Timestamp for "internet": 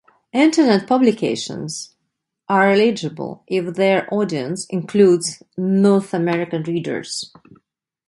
0.33-0.87